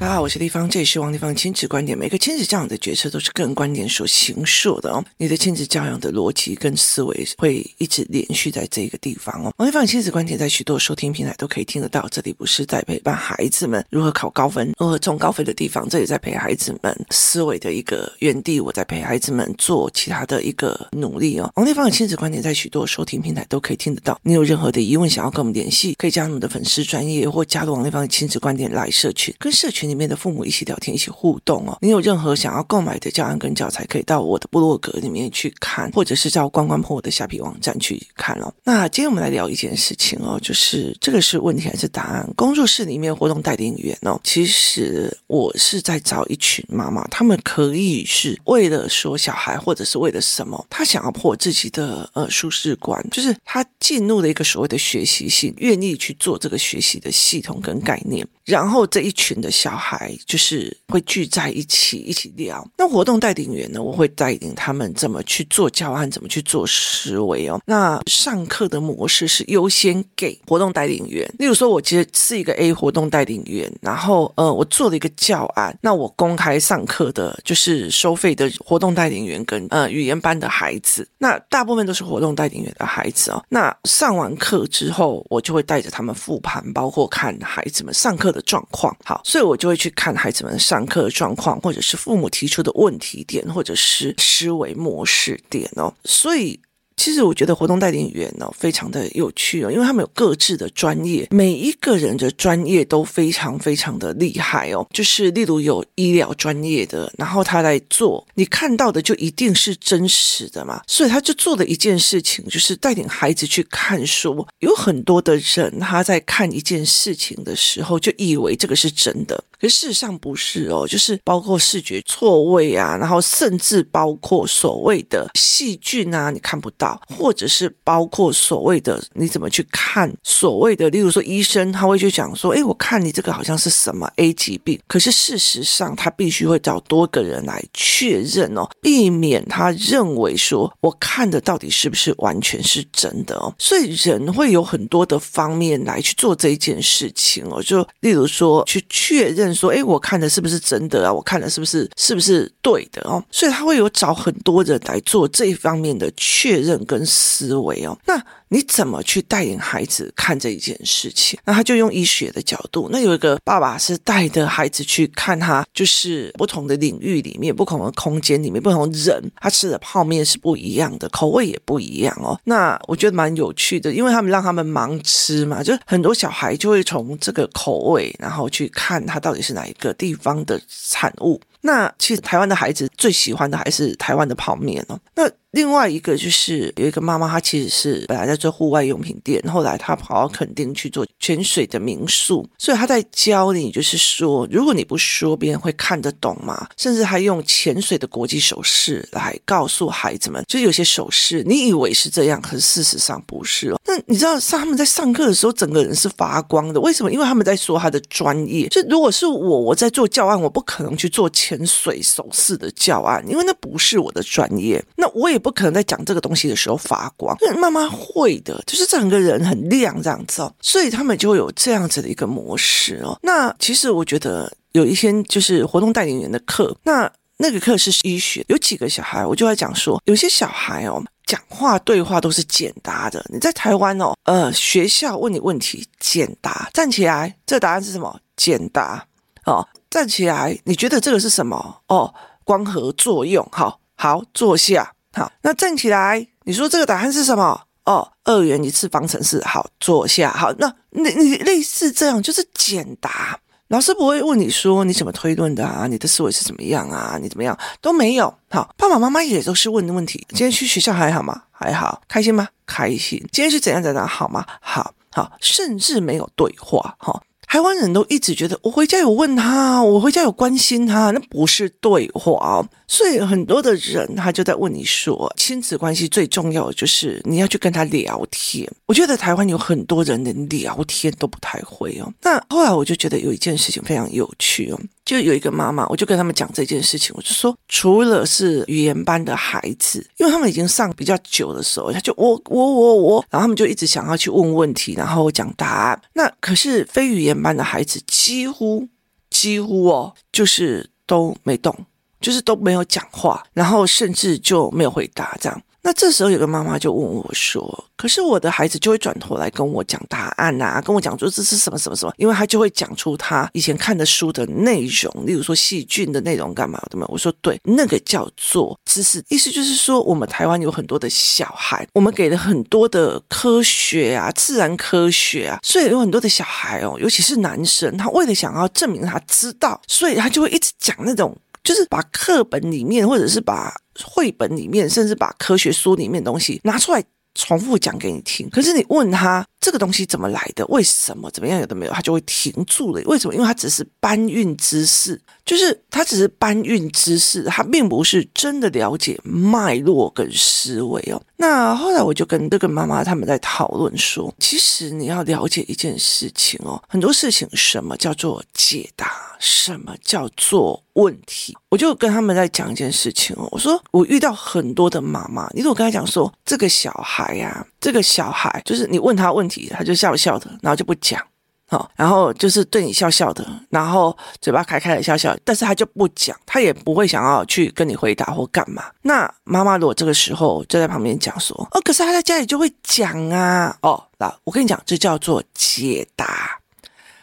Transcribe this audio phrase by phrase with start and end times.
[0.00, 1.96] 大家好，我是丽芳，这里是王丽芳亲子观点。
[1.96, 5.04] 每个亲子教养的决策都是个人观点所形塑的哦。
[5.18, 9.52] 你的亲子教养的逻辑跟思维会一直连续在这个地方哦。
[9.58, 12.08] 王丽芳亲子观点在许多收听平台都可以听得到。
[12.10, 18.58] 这里不是在陪伴孩子们如何考高分、如何冲高分的地方，这里在陪孩子们思维的一个原地。
[18.58, 21.52] 我在陪孩子们做其他的一个努力哦。
[21.56, 24.18] 王丽芳的亲子观点在许多收听平台都可以听得到。
[24.22, 29.89] 你有任何的疑问想要跟我们联系，可以加入我们的粉丝专业或加入王丽芳的亲子观点来社群，跟社群。
[29.90, 31.76] 里面的父母一起聊天，一起互动哦。
[31.82, 38.52] 你有任何想要购买的教案跟教材，可以到我的部落格里面去看，或者是到关关破的虾皮网站去看哦。
[38.64, 42.26] 那今天我们来聊一件事情哦，就是这个是问题还是答案？
[42.36, 60.10] 工作室里面活动带领员哦，其实我是在找一群妈妈，他们可以是为了说小孩，或者是为了什么，他想要破自己的呃舒适关，就是他进入了一个所谓的学习性，愿意去做这个学习的系统跟概念，然后这一群的小孩。
[60.26, 62.66] 就是会聚在一起一起聊。
[62.76, 63.82] 那活动带领员呢？
[63.82, 67.60] 我会带领他们怎么去做教案，怎么去做思维哦。
[67.66, 71.28] 那上课的模式是优先给活动带领员。
[71.38, 81.08] 例如说，我其实是一个 A 活动带领员，然后呃，我做了一个教案，那我公开上课的就是收费的活动带领员跟呃语言班的孩子。
[81.18, 83.44] 那大部分都是活动带领员的孩子哦。
[83.48, 88.96] 那上完课之后，我就会带着他们复盘，包括看孩子们上课的状况。
[89.04, 89.80] 好，所以我就会。
[89.80, 96.60] 去看孩子们上课的状况，或者是父母提出的问题点，或者是思维模式点哦，所以。
[97.00, 104.86] 其实我觉得活动带领员呢，非常的有趣哦，因为他们有各自的专业，每一个人的专业都非常非常的厉害哦。
[104.92, 110.82] 就是例如有医疗专业的，然后他来做，你看到的就一定是真实的嘛。
[110.86, 114.46] 所以他就做的一件事情，就是带领孩子去看书。
[114.58, 120.86] 有很多的人他在看一件事情的时候，就以为这个是真的，可事实上不是哦。
[120.86, 126.89] 就是包括视觉错位啊，然后甚至包括所谓的细菌啊，你看不到。
[127.16, 143.54] 或者是包括所谓的你怎么去看所谓的，例如说医生他会去讲说，诶，我看你这个好像是什么 A 疾病，可是事实上他必须会找多个人来确认哦，避免他认为说我看的到底是不是完全是真的哦。
[143.58, 151.12] 所以人会有很多的方面来去做这一件事情哦，就例如说去确认说，诶，我看的是不是真的啊？
[151.12, 153.22] 我看的是不是是不是对的哦？
[153.30, 156.79] 所以他会有找很多人来做这一方面的确认。
[156.84, 161.38] 跟思维哦，那你怎么去带领孩子看这一件事情？
[161.44, 162.88] 那他就用医学的角度。
[162.90, 172.38] 那有一个爸爸是带着孩子去看他，就是不同的领域里面、不同的空间里面、不同人，他吃的泡面是不一样的，口味也不一样哦。
[172.42, 181.40] 那我觉得蛮有趣的，因为他们让他们盲吃嘛，就很多小孩就会从这个口味，然后去看他到底是哪一个地方的产物。
[181.62, 184.98] 那其实台湾的孩子最喜欢的还是台湾的泡面哦。
[185.14, 196.66] 那另外一个就是有一个妈妈，她其实是本来在做户外用品店，后来他跑到垦丁去做潜水的民宿，所以他在教你，就是说，如果你不说，别人会看得懂吗？
[196.78, 203.80] 甚至还用潜水的国际手势来告诉孩子们，就有些手势你以为是这样，可是事实上不是哦。
[203.84, 207.12] 那你知道上他们在上课的时候，整个人是发光的，为什么？
[207.12, 208.68] 因为他们在说他的专业。
[208.68, 214.80] 就如果是我，我在做教案，我不可能去做潜水手势的教案，因为那不是我的专业。
[214.96, 215.40] 那我也。
[215.40, 223.18] 不可能在讲这个东西的时候发光，那妈妈会的，就是整个人很亮这样子哦，所以他们就会有这样子的一个模式哦。
[223.22, 233.24] 那其实我觉得有一些就是活动带领员的课，那那个课是医学，有几个小孩我就在讲说，有些小孩哦，讲话对话都是简答的。
[233.32, 238.20] 你在台湾哦，呃，学校问你问题，简答，站起来，这个答案是什么？
[238.36, 239.06] 简答
[239.46, 241.80] 哦，站起来，你觉得这个是什么？
[241.88, 242.12] 哦，
[242.44, 244.92] 光合作用，好，好，坐下。
[245.12, 247.62] 好，那站起来，你说这个答案是什么？
[247.84, 249.42] 哦，二元一次方程式。
[249.44, 250.32] 好，坐下。
[250.32, 258.32] 好，那你你类似这样就是简答，老师不会问你说你怎么推论的啊，你的思维是怎么样啊，你怎么样都没有。
[258.50, 260.24] 好，爸爸妈妈也都是问的问题。
[260.30, 261.42] 今天去学校还好吗？
[261.50, 262.48] 还好，开心吗？
[262.66, 263.18] 开心。
[263.32, 264.06] 今天是怎样怎样？
[264.06, 264.46] 好吗？
[264.60, 266.94] 好，好，甚至没有对话。
[266.98, 267.22] 哈。
[267.50, 272.64] 台湾人都一直觉得我回家有问他，我回家有关心他，那不是对话哦。
[272.86, 278.70] 所以很多的人他就在问你说，亲子关系最重要的就是你要去跟他聊天。
[278.86, 282.12] 我觉得台湾有很多人连聊天都不太会哦。
[282.22, 284.78] 那后来我就觉得有一件事情非常有趣哦。
[285.10, 296.00] 就有一个妈妈，我就跟他们讲这件事情，我就说，除了是语言班的孩子，因为他们已经上比较久的时候，他就我我我我，然后他们就一直想要去问问题，然后讲答案。
[296.12, 298.86] 那可是非语言班的孩子几乎
[299.30, 301.76] 几乎哦，就是都没动，
[302.20, 305.62] 就是都没有讲话，然后甚至就没有回答这样。
[305.82, 337.02] 那这时候有个妈妈就问我说：“可是我的孩子就会转头来跟我讲答案呐、啊，跟我讲说这是什么什么什么，因为他就会讲出他以前看的书的内容，例如说细菌的内容干嘛的嘛。”我说：“对，那个叫做知识，意思就是说我们台湾有很多的小孩，我们给了很多的科学啊、自然科学啊，所以有很多的小孩哦，尤其是男生，他为了想要证明他知道，所以他就会一直讲那种。”就是把课本里面，或者是把绘本里面，甚至把科学书里面的东西拿出来
[337.34, 338.48] 重复讲给你听。
[338.50, 343.02] 可是你问他这个东西怎么来的，为什么，怎么样，有的没有，他就会停住了。
[343.04, 343.34] 为什么？
[343.34, 351.22] 因为他只是搬运知识，就是他只是搬运知识，他并不是真的了解脉络跟思维哦。
[351.36, 359.36] 那后来我就跟这个妈妈他们在讨论说，其实你要了解一件事情哦，很多事情什么叫做解答。
[359.42, 361.56] 什么叫做问题？
[361.70, 363.48] 我就跟他们在讲一件事情哦。
[363.50, 371.20] 我说我遇到很多的妈妈，你如果跟他讲说这个小孩呀，这个小孩就是你问他问题，他就笑笑的，然后就不讲，
[371.68, 378.84] 好，然后就是对你笑笑的，然后嘴巴开开的笑笑，但是他就不讲，他也不会想要去跟你回答或干嘛。
[379.02, 386.58] 那妈妈如果这个时候就在旁边讲说，哦，可是他在家里就会讲啊，哦，那我跟你讲，这叫做解答。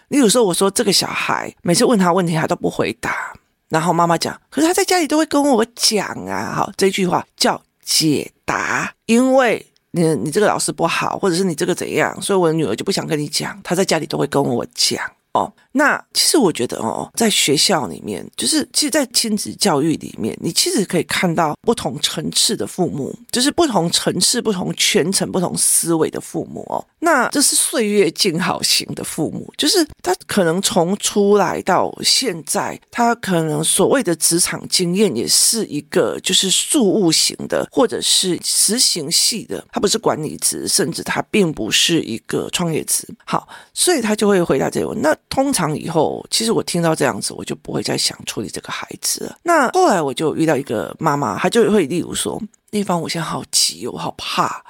[0.09, 3.33] 你有时候我说这个小孩每次问他问题他都不回答，
[3.67, 9.65] 然后妈妈讲，可是他在家里都会跟我讲啊，好，这句话叫解答，因为
[9.97, 15.01] 你你这个老师不好，或者是你这个怎样，所以我的女儿就不想跟你讲，她在家里都会跟我讲。
[15.37, 26.83] 哦，那其实我觉得哦，在学校里面，就是其实，在亲子教育里面，你其实可以看到不同层次的父母，就是不同层次、不同圈层、不同思维的父母哦。
[26.99, 43.07] 那这是岁月静好型的父母，就是他可能从出来到现在，他可能所谓的职场经验也是一个就是事务型的，或者是实行系的，他不是管理职，甚至他并不是一个创业职。
[43.25, 45.01] 好，所以他就会回答这个问题。
[45.03, 49.37] 那通常以后，其实我听到这样子，我就不会再想处理这个孩子了。
[49.43, 52.41] 那后来我就遇到一个妈妈，她就会例如说
[52.71, 54.63] ：“那方，我现在好急，我好怕。”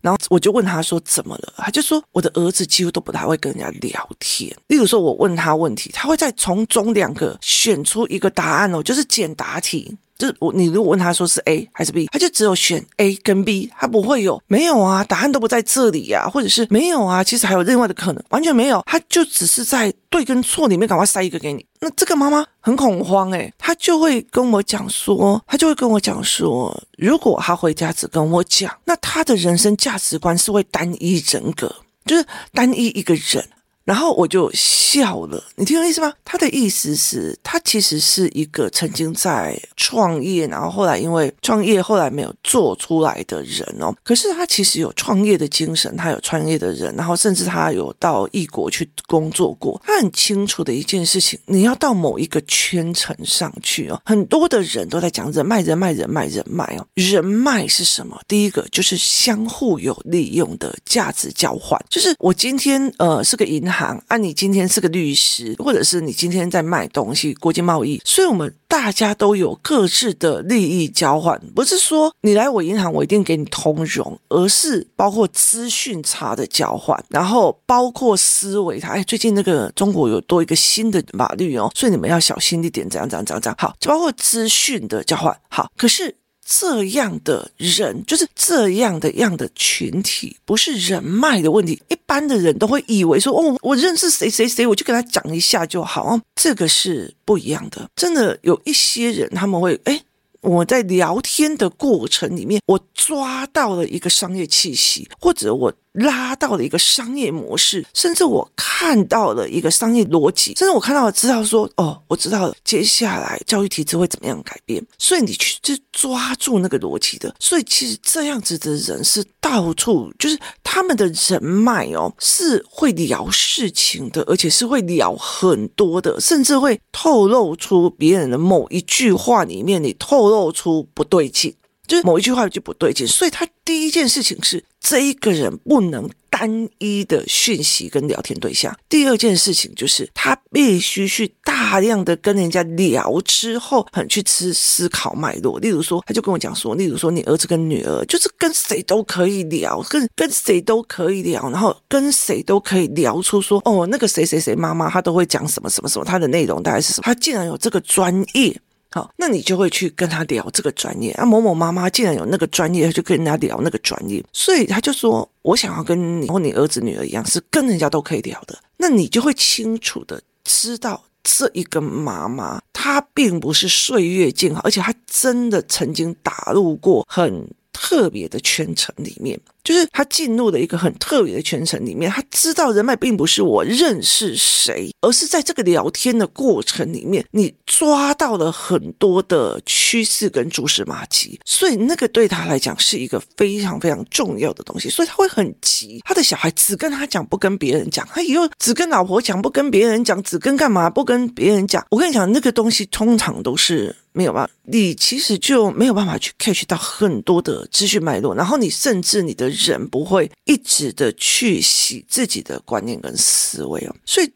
[0.00, 4.54] 然后我就问她说：“怎么了？”她就说：“我的儿子几乎都不太会跟人家聊天。
[4.68, 15.02] 例如说，我问他问题，他会再从中两个选出一个答案哦，就是简答题。”就是我，你如果问他说是 A 还是 B，他就只有选 A 跟 B，他不会有没有啊？
[15.04, 17.24] 答案都不在这里呀，或者是没有啊？
[17.24, 21.66] 其实还有另外的可能，完全没有，他就只是在对跟错里面赶快塞一个给你。
[21.80, 31.74] 那这个妈妈很恐慌诶，她就会跟我讲说，她就会跟我讲说，如果他回家只跟我讲，那他的人生价值观是会单一人格，
[32.06, 33.44] 就是单一一个人。
[33.84, 36.10] 然后我就笑了，你听我意思吗？
[36.24, 43.94] 他的意思是，他其实是一个曾经在创业，然后后来因为创业后来没有做出来的人哦。
[44.02, 49.78] 可是他其实有创业的精神，他有创业的人，然后甚至他有到异国去工作过。
[49.84, 54.00] 他很清楚的一件事情，你要到某一个圈层上去哦。
[54.06, 56.86] 很多的人都在讲人脉，人脉，人脉，人脉哦。
[56.94, 58.18] 人脉是什么？
[58.26, 63.73] 第一个就是相互有利用的价值交换，就是我今天呃是个银行。
[63.74, 86.14] 行，啊，你今天是个律师，或者是你今天在卖东西，国际贸易，所以我们大家都有各自的利益交换，不是说你来我银行，我一定给你通融，而是包括资讯差的交换，然后包括思维，它哎，最近那个中国有多一个新的法律哦，所以你们要小心一点，这样这样这样这样，好，包括资讯的交换，好，可是。
[86.44, 91.82] 这样的人就是这样的样的群体，不是人脉的问题。
[91.88, 96.20] 一般的人都会以为说，哦，我认识谁谁谁，我就跟他讲一下就好。
[96.36, 97.88] 这个是不一样的。
[97.96, 100.02] 真的有一些人，他们会，哎，
[100.42, 105.72] 我在聊天的过程里面，我抓到了一个商业气息，或者我。
[105.94, 131.54] 拉到了一个商业模式，甚至我看到了一个商业逻辑，甚至我看到了知道说，哦，我知道了，接下来教育体制会怎么样改变，所以你去就抓住那个逻辑的，所以其实这样子的人是到处就是他们的人脉哦，是会聊事情的，而且是会聊很多的，甚至会透露出别人的某一句话里面，你透露出不对劲。
[131.86, 138.74] 就是某一句话就不对劲，所以他第一件事情是这一个人不能单一的讯息跟聊天对象。
[138.88, 145.58] 第二件事情就是他必须去大量的跟人家聊之后，很去吃思考脉络。
[145.60, 157.02] 例如说，他就跟我讲说，例如说，你儿子跟女儿就是跟谁都可以聊，跟跟谁都可以聊，然后跟谁都可以聊出说，哦，那个谁谁谁妈妈，他都会讲什么什么什么，他的内容大概是什么？
[157.04, 158.60] 他竟然有这个专业。
[158.94, 161.24] 好，那你就会去跟他聊这个专业啊。
[161.24, 177.44] 某某妈妈既然有那个专业，他就跟人家聊那个专业，所以他就说：“我想要跟你或你儿子女儿一样，是跟人家都可以聊的。”那你就会清楚的知道，这一个妈妈她并不是岁月静好，而且她真的曾经打入过很
[177.74, 179.38] 特别的圈层里面。
[179.62, 195.98] 就是他进入了一个很特别的圈层里面，他知道人脉并不是我认识谁，而是在这个聊天的过程里面，你抓到了很多的趋势跟蛛丝马迹，所以那个对他来讲是一个非常非常重要的东西，所以他会很急。
[196.04, 201.82] 他的小孩只跟他讲，不跟别人讲，他以后只跟老婆讲，不跟别人讲，只跟干嘛，不跟别人讲。
[201.90, 209.50] 我跟你讲，那个东西通常都是没有办法，你其实就没有办法去 catch 到很多的资讯脉络，然后你甚至你的。
[209.64, 214.30] 人不会一直的去洗自己的观念跟思维哦，所以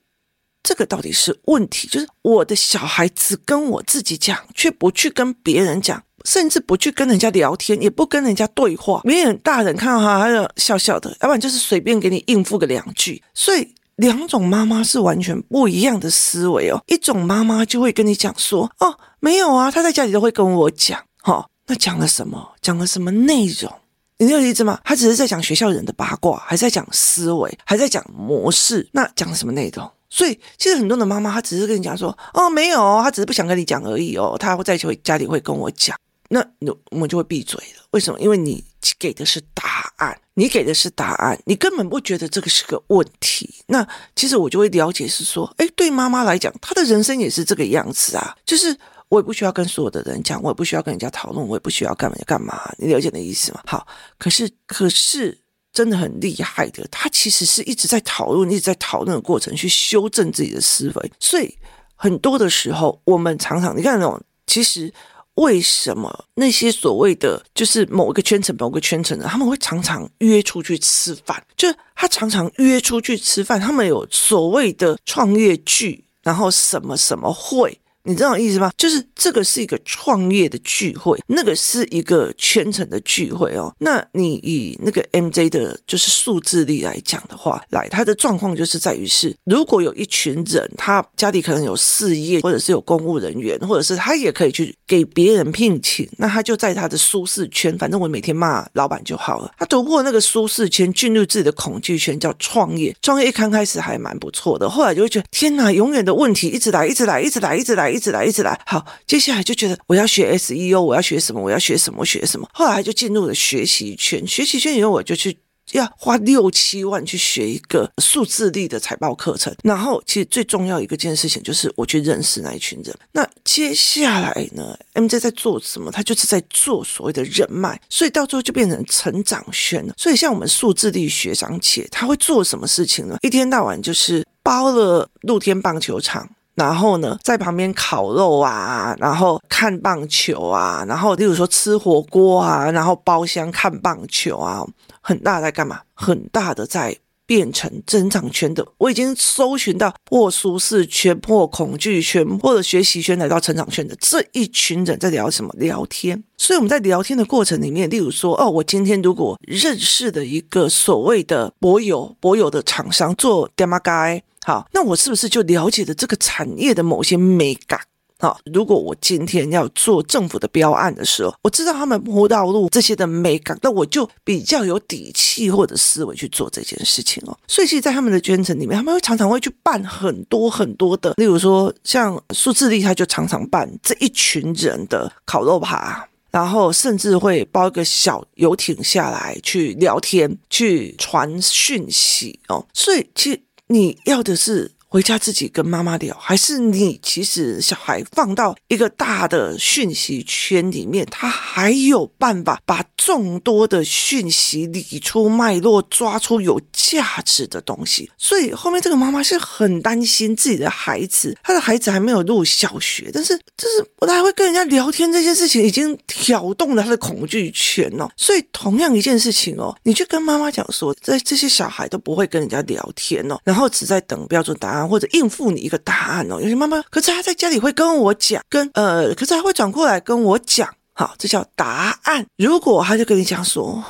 [0.62, 9.02] 这个到底是问题，就是我的小孩只跟我自己讲，却不去跟别人讲，甚至不去跟人家聊天，也不跟人家对话。
[9.02, 13.22] 别人大人看到他，他就笑笑的，要不然就是随便给你应付个两句。
[13.34, 16.82] 所以两种妈妈是完全不一样的思维哦。
[16.86, 22.54] 一种妈妈就会跟你讲说：“哦，没有啊，他在家里都会跟我讲，哈、哦，那讲了什么？
[22.62, 23.72] 讲了什么内容？”
[24.20, 24.80] 你有意思吗？
[24.84, 28.88] 他只是在讲学校人的八卦，还在讲思维，还在讲模式？
[28.90, 29.88] 那讲什么内容？
[30.10, 35.96] 所以其实很多的妈妈，她只是跟你讲说：“哦，没有，她只是不想跟你讲而已哦。”她会在家里会跟我讲，
[36.30, 36.44] 那
[36.90, 37.84] 我们就会闭嘴了。
[37.92, 38.18] 为什么？
[38.18, 38.64] 因为你
[38.98, 43.54] 给的是答案，你给的是答案，你根本不觉得这个是个问题。
[43.66, 48.76] 那其实我就会了解是说，诶，对妈妈来讲，她的人生也是这个样子啊，就是。
[49.08, 53.62] 我也不需要跟所有的人讲，我也不需要跟人家讨论，我也不需要干嘛干嘛，你了解的意思吗？
[53.66, 53.86] 好，
[54.18, 55.38] 可是可是
[55.72, 61.56] 真的很厉害的，他其实是一直在讨论，一直在讨论的过程去修正自己的思维，所以
[61.94, 64.92] 很多的时候，我们常常你看那种，其实
[65.34, 77.80] 为什么那些所谓的就是某一个圈层、某个圈层的，他们会常常约出去吃饭，就他常常约出去吃饭，他们有所谓的创业聚，然后什么什么会。
[78.08, 78.72] 你知道意思吗？
[78.78, 83.70] 就是这个是一个创业的聚会，那个是一个圈层的聚会哦。
[83.80, 99.52] 那你以那个 MJ 的，就是数字力来讲的话，来他的状况就是在于是，如果有一群人，他家里可能有事业，或者是有公务人员，或者是他也可以去给别人聘请，那他就在他的舒适圈，反正我每天骂老板就好了。
[99.58, 102.96] 他突破那个舒适圈，进入自己的恐惧圈，叫创业。
[103.02, 108.58] 创业一刚开始还蛮不错的，后来就会觉得天哪，永远的问题一直来，一直来，一直来，一直来，一直来，一直来。
[108.64, 111.40] 好，接下来就觉得我要学 SEO，我要学什么？
[111.42, 112.04] 我要学什么？
[112.06, 112.48] 学什么？
[112.54, 114.24] 后来就进入了学习圈。
[114.24, 115.36] 学习圈以后，我就去
[115.72, 119.52] 要花六七万去学一个数字力的财报课程。
[119.64, 122.94] 然后，其实最重要一个件事情就是我去认识那一群人。
[123.10, 125.90] 那接下来呢，MJ 在做什么？
[125.90, 129.92] 他就是在做所谓的人脉，所以到最后就变成成长圈了。
[129.96, 133.18] 所以，像我们数字力学长姐，他会做什么事情呢？
[133.22, 136.28] 一天到晚就是包了露天棒球场。
[136.58, 144.66] 然后呢，在旁边烤肉啊，然后看棒球啊，然后例如说吃火锅啊，然后包厢看棒球啊，
[145.00, 145.80] 很大在干嘛？
[145.94, 148.66] 很大的在变成增长圈的。
[148.78, 155.52] 我已经搜寻到破舒适圈、破恐惧圈，或者学习圈来到成长圈的这一群人在聊什么？
[155.58, 156.24] 聊天。
[156.36, 164.22] 所以我们在聊天的过程里面，例如说，哦，我今天如果认识的一个所谓的博友、博友的厂商做 demo guy。
[164.48, 167.78] 好，那我是不是就了解了这个产业的某些美感？
[168.18, 177.38] 好，如果我今天要做政府的标案的时候，我知道他们铺道路这些的美感，那我就比较有底气或者思维去做这件事情哦。
[177.46, 192.66] 所以，其实，在他们的圈层里面，他们会常常会去办很多很多的，例如说，像数字力，他就常常办这一群人的烤肉趴，然后甚至会包一个小游艇下来去聊天、去传讯息哦。
[192.72, 193.42] 所以，其实。
[193.68, 208.10] 你要的是回家自己跟妈妈聊，还是你其实小孩放到一个大的讯息圈里面，他还有办法把众多的讯息理出脉络，抓出有价值的东西。
[208.16, 218.08] 所以后面这个妈妈是很担心自己的孩子，他的孩子还没有入小学，但是就是不太会跟人家聊天，这件事情已经挑动了他的恐惧圈哦。
[218.16, 224.77] 所以同样一件事情哦，你去跟妈妈讲说，这这些小孩都不会跟人家聊天哦，然后只在等标准答案。
[224.86, 226.40] 或者应付你一个答案哦。
[226.40, 232.26] 有些妈妈，可是她在家里会跟我讲，跟呃，可是她会转过来跟我讲，好，这叫答案。
[232.36, 233.82] 如果她就跟你讲说。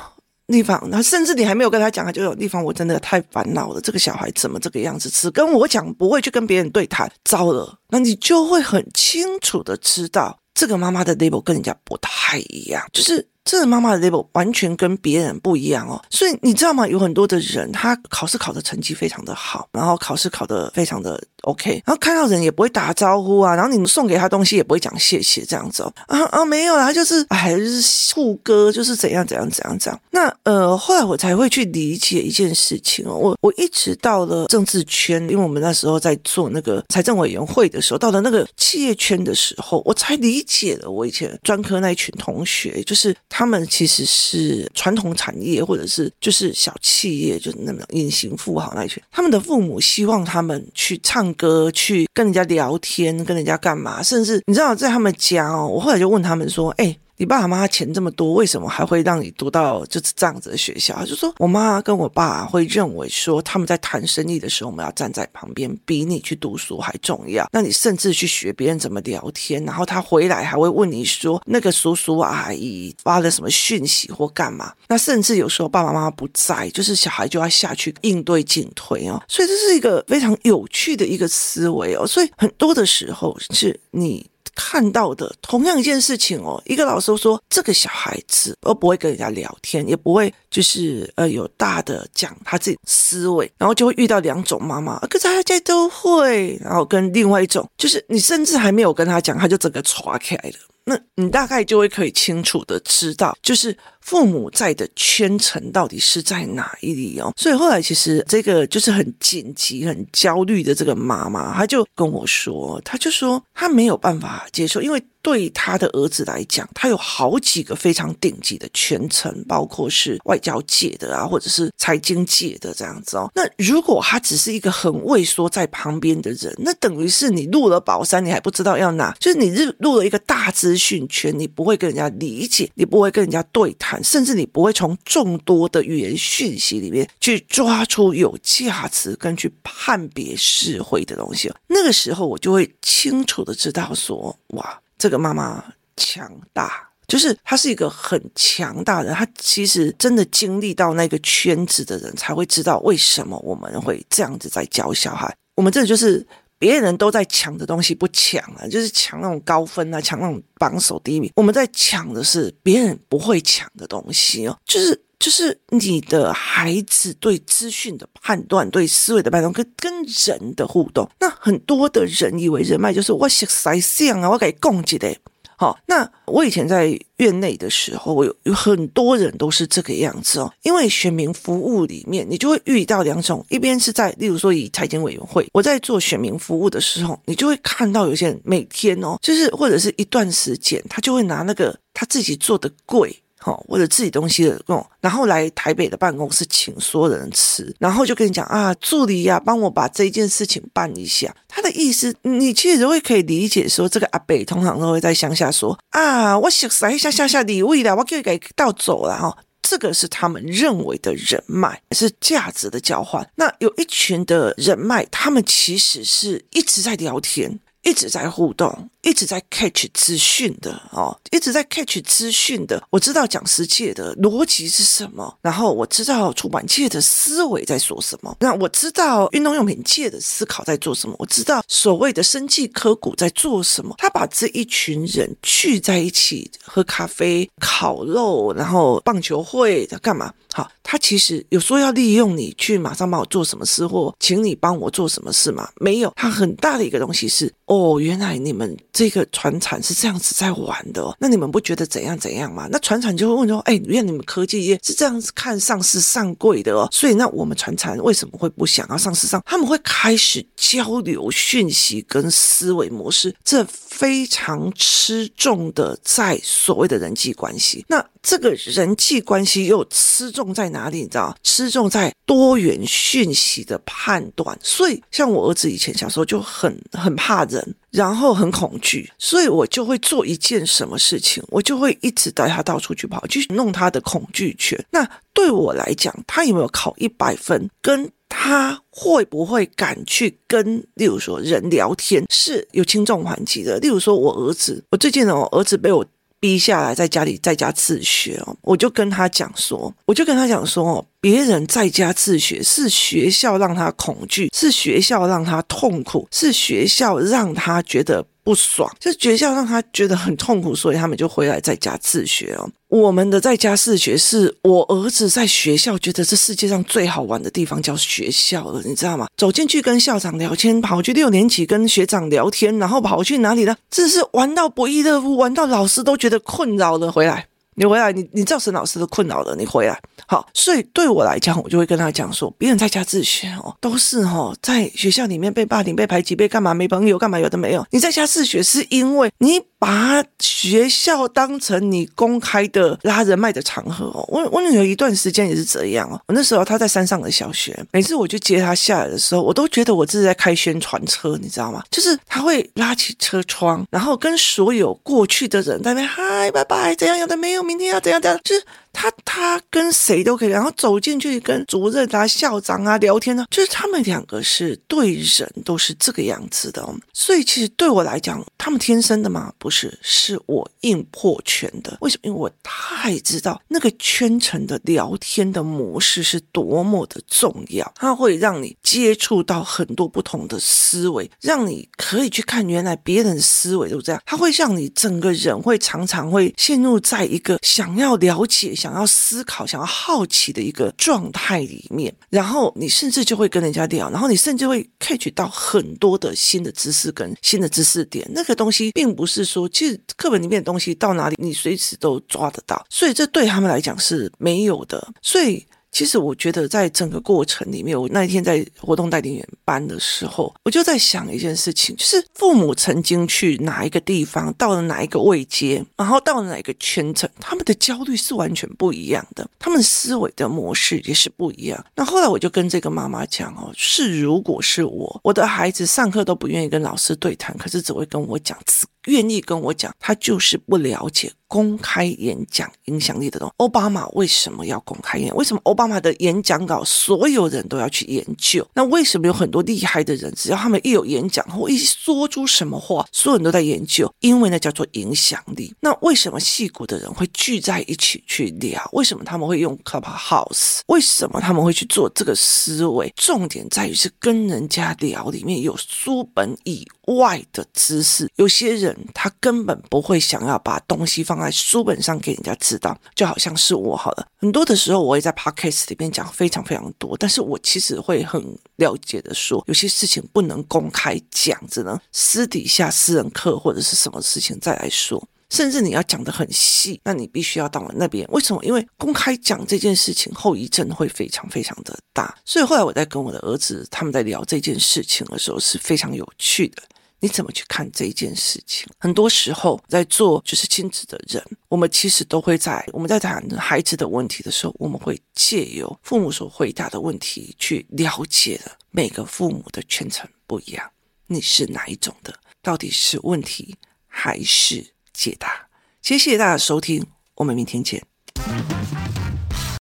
[0.49, 3.79] 丽芳，那甚至你还没有跟他讲，他就有丽芳，我真的太烦恼了。
[3.79, 5.07] 这个小孩怎么这个样子？
[5.07, 13.27] 只跟我讲，不会去跟别人对谈，糟了，那你就会很清楚的知道，这个妈妈的 label 跟人家不太一样，就是。
[13.49, 16.87] 这个妈妈的 level 完全跟别人不一样哦，所以你知道吗？
[16.87, 25.91] 有很多的人，他考试考的成绩非常的好，然后考试考的非常的 OK，然后看到人也不会打招呼啊，然后你们送给他东西也不会讲谢谢这样子哦。
[26.05, 29.99] 啊啊，没有啦，就是哎，就是护哥，就是怎样怎样怎样怎样。
[30.11, 43.15] 那呃，后来我才会去理解一件事情哦，我我一直到了政治圈，因为我们那时候在做那个财政委员会的时候，到了那个企业圈的时候，我才理解了我以前专科那一群同学，就是。
[43.38, 49.01] 他他们其实是传统产业，或者是就是小企业，就是那种隐形富豪那一群。
[49.09, 54.03] 他们的父母希望他们去唱歌，去跟人家聊天，跟人家干嘛？
[54.03, 60.95] 甚至你知道，在他们家哦，我后来就问他们说：“哎。”你爸爸妈妈钱这么多，为什么还会让你读到就是这样子的学校？
[60.95, 67.45] 他就说我妈跟我爸会认为说，他们在谈生意的时候，我们要站在旁边，比你去读书还重要。
[67.51, 74.71] 那你甚至去学别人怎么聊天，然后他回来还会问你说，那个叔叔阿姨发了什么讯息或干嘛？
[74.87, 79.21] 那甚至有时候爸爸妈妈不在，就是小孩就要下去应对进退哦。
[79.27, 82.07] 所以这是一个非常有趣的一个思维哦。
[82.07, 84.25] 所以很多的时候是你。
[84.61, 103.75] 看到的同样一件事情哦，一个老师说这个小孩子而不会跟人家聊天，也不会就是呃有大的讲他自己思维，然后就会遇到两种妈妈，可是大家都会，然后跟另外一种就是你甚至还没有跟他讲，他就整个抓起来了，那你大概就会可以清楚的知道，就是。
[104.09, 107.31] 父母在的圈层到底是在哪一里哦？
[107.37, 123.29] 所以后来其实这个就是很紧急、很焦虑的这个妈妈，她就跟我说，她就说她没有办法接受，因为对她的儿子来讲，他有好几个非常顶级的圈层，包括是外交界的啊，或者是财经界的这样子哦。
[123.35, 133.98] 那如果他只是一个很畏缩在旁边的人，那等于是你入了宝山，你还不知道要拿，就是你入入了一个大资讯圈，你不会跟人家理解，你不会跟人家对谈。
[134.03, 145.63] 甚至你不会从众多的语言讯息里面去抓出有价值跟去判别是非的东西，那个时候我就会清楚的知道说，哇，这个妈妈
[145.95, 156.25] 强大，就是她是一个很强大的人，她其实真的经历到那个圈子的人才会知道为什么我们会这样子在教小孩，我们这就是。
[156.59, 161.31] 别人都在抢的东西不抢啊，就是抢那种高分啊，抢那种榜首第一名。
[161.35, 171.09] 我们在抢的是别人不会抢的东西哦，就是就是你的孩子对资讯的判断、对思维的判断跟跟人的互动。
[171.19, 175.15] 那很多的人以为人脉就是我识识相啊，我给供给的。
[175.59, 180.49] 好，那我以前在院内的时候，我有有很多人都是这个样子哦。
[180.61, 193.13] 因为选民服务里面，你就会遇到两种，一边是在，例如说以财经委员会，我在做选民服务的时候，你就会看到有些人每天哦，就是或者是一段时间，他就会拿那个他自己做的柜。
[193.39, 201.33] 好，或者自己东西的哦，然后来台北的办公室请所有人吃，然后就跟你讲啊，助理呀、啊，帮我把这件事情办一下。
[201.47, 209.37] 他的意思，你其实会可以理解说，这个阿伯通常都会在乡下说啊，我想塞一下下下礼物了，我给给到走了哈。
[209.61, 213.29] 这个是他们认为的人脉，是价值的交换。
[213.35, 218.89] 那有一群的人脉，他们其实是一直在聊天，一直在互动。
[219.01, 222.83] 一直在 catch 资讯的哦，一直在 catch 资讯的。
[222.89, 233.95] 我知道讲师界的逻辑是什么，然后我知道出版界的思维在说什么，那我知道运动用品界的思考在做什么，我知道所谓的生技科股在做什么。
[233.97, 240.33] 他把这一群人聚在一起喝咖啡、烤肉，然后棒球会在干嘛？
[240.51, 245.69] 好，他其实有说要利用你去马上帮我做什么事，或请你帮我做什么事吗？
[245.75, 248.75] 没有，他很大的一个东西是哦，原来你们。
[248.91, 252.67] 这个船产是这样子在玩的哦，那你们不觉得怎样怎样吗？
[252.69, 259.41] 那船产就会问说：“哎，原来你们科技业是这样子看上市上柜的哦，所以那我们船产为什么会不想要上市上？
[259.45, 267.85] 他们会开始交流讯息跟思维模式，这非常吃重的在所谓的人际关系。
[267.87, 270.99] 那这个人际关系又吃重在哪哪里？
[270.99, 271.35] 你知道？
[271.43, 274.57] 吃重在多元讯息的判断。
[274.61, 284.79] 所以像我儿子以前小时候就很很怕人。”然后很恐惧，所以我就会做一件什么事情，我就会一直带他到处去跑，去弄他的恐惧圈。
[284.91, 293.79] 那对我来讲，他有没有考一百分，跟他会不会敢去跟，例如说人聊天，是有轻重缓急的。
[293.79, 296.05] 例如说，我儿子，我最近呢，我儿子被我
[296.39, 308.25] 逼下来在家里在家自学哦，我就跟他讲说，我就跟他讲说哦，别人在家自学是学校让他恐惧，是学校让他痛苦，是学校让他觉得。
[308.43, 312.69] 不爽，这学校让他觉得很痛苦，所以他们就回来在家自学哦。
[312.87, 319.27] 我们的在家自学是我儿子在学校觉得这世界上最好玩的地方叫学校了，你知道吗？
[319.37, 323.75] 走进去跟校长聊天，跑去六年级跟学长聊天，然后跑去哪里呢？
[323.91, 327.48] 这是玩到不亦乐乎，玩到老师都觉得困扰了，回来。
[327.79, 329.55] 你回来，你你造成老师的困扰了。
[329.55, 337.87] 你回来，好，所以对我来讲，我就会跟他讲说，别人在家自学哦，都是哦，在学校里面被霸凌、被排挤、被干嘛，没朋友干嘛，有的没有。
[337.91, 344.25] 你在家自学，是因为你把学校当成你公开的拉人脉的场合哦。
[344.27, 346.19] 我我女儿一段时间也是这样哦。
[346.27, 351.81] 我那时候她在山上的小学，每次我去接她下来的时候，我都觉得我自己在开宣传车，你知道吗？
[351.89, 357.68] 就是她会拉起车窗，然后跟所有过去的人在那嗨拜拜，怎样有的没有。
[357.69, 358.39] 明天要怎样怎样？
[358.43, 363.45] 就是他，他跟谁都可以，然后走进去跟主任啊、校长啊聊天呢。
[363.49, 366.81] 就是他们两个是对人都是这个样子的。
[366.81, 369.53] 哦所以其实对我来讲，他们天生的吗？
[369.57, 371.97] 不是，是我硬破圈的。
[372.01, 372.21] 为什么？
[372.23, 377.93] 因为我太知道那个圈层的聊天的模式是多么的重要。
[377.95, 384.21] 它会让你接触到很多不同的思维，让你可以去看原来别人的思维都这样。
[384.25, 387.59] 它会让你整个人会常常会陷入在一个。
[387.61, 398.25] 想要了解、想要思考、想要好奇的一个状态里面，然后你甚至就会跟人家聊，然后你甚至会 catch 到很多的新的知识跟新的知识点。
[398.33, 405.13] 那个东西并不是说，其实课本里面的东西到哪里你随时都抓得到，所以这对他们来讲是没有的。
[405.21, 405.67] 所以。
[405.91, 421.85] 其实我觉得，在整个过程里面，我那一天在活动带领员班的时候，我就在想一件事情，就是父母曾经去哪一个地方，到了哪一个位阶，然后到了哪一个圈层，他们的焦虑是完全不一样的，他们思维的模式也是不一样。
[421.95, 428.85] 那后来我就跟这个妈妈讲哦，是如果是我，我的孩子上课都不愿意跟老师对谈，可是只会跟我讲词。
[429.05, 433.53] 愿意跟我讲，他就是不了解公开演讲影响力的东西。
[433.57, 435.33] 奥巴马为什么要公开演？
[435.35, 438.67] 为什么奥巴马的演讲稿所有人都要去研究？
[438.73, 444.13] 那为什么有很多厉害的人，只要他们一有演讲或一说出什么话，所有人都在研究？
[444.19, 445.73] 因为那叫做影响力。
[445.79, 448.87] 那为什么戏骨的人会聚在一起去聊？
[448.93, 450.81] 为什么他们会用 Clubhouse？
[450.87, 453.11] 为什么他们会去做这个思维？
[453.15, 458.29] 重点在于是跟人家聊，里面有书本以外的知识。
[458.35, 458.89] 有些人。
[459.13, 464.27] 他根本不会想要把东西放在书本上给人家知道，就好像是我好了。
[464.37, 468.43] 很多的时候，我也在 podcast 里面讲非常非常多，但是我其实会很
[468.77, 475.27] 了解的说，有些事情不能公开讲，只能私底下私人课或者是什么事情再来说。
[475.49, 478.23] 甚至你要讲得很细，那你必须要到我那边。
[478.29, 478.63] 为什么？
[478.63, 482.37] 因为公开讲这件事情后遗症会非常非常的大。
[482.45, 486.83] 所以后来我在跟我的儿子他们在聊这件事情的时候是非常有趣的。
[487.21, 488.87] 你怎么去看这件事情？
[488.97, 500.91] 很多时候在做就是亲子的人，我们其实都会在我们在谈孩子的问题的时候，我们会借由父母所回答的问题去了解了每个父母的圈层不一样。
[501.27, 502.33] 你是哪一种的？
[502.61, 503.75] 到底是问题
[504.07, 505.67] 还是解答？
[506.01, 507.05] 谢谢大家收听，
[507.35, 508.01] 我们明天见。